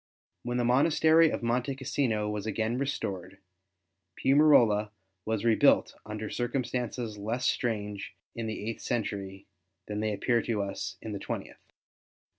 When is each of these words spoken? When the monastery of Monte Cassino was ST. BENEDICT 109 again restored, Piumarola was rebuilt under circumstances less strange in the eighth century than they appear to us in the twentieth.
When 0.41 0.57
the 0.57 0.65
monastery 0.65 1.29
of 1.29 1.43
Monte 1.43 1.75
Cassino 1.75 2.27
was 2.27 2.45
ST. 2.45 2.55
BENEDICT 2.57 3.03
109 3.03 3.17
again 3.21 3.21
restored, 3.21 3.37
Piumarola 4.15 4.89
was 5.25 5.45
rebuilt 5.45 5.93
under 6.07 6.27
circumstances 6.27 7.19
less 7.19 7.45
strange 7.45 8.15
in 8.33 8.47
the 8.47 8.67
eighth 8.67 8.81
century 8.81 9.45
than 9.85 9.99
they 9.99 10.11
appear 10.11 10.41
to 10.41 10.63
us 10.63 10.97
in 11.03 11.11
the 11.11 11.19
twentieth. 11.19 11.61